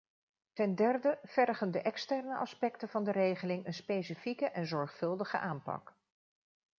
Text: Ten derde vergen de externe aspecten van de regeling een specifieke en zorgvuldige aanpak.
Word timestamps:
Ten 0.53 0.75
derde 0.75 1.19
vergen 1.23 1.71
de 1.71 1.81
externe 1.81 2.37
aspecten 2.37 2.89
van 2.89 3.03
de 3.03 3.11
regeling 3.11 3.65
een 3.65 3.73
specifieke 3.73 4.45
en 4.45 4.65
zorgvuldige 4.67 5.37
aanpak. 5.37 5.93